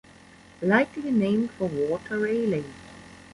Likely 0.63 1.11
named 1.11 1.51
for 1.51 1.67
Walter 1.69 2.17
Raleigh. 2.17 2.65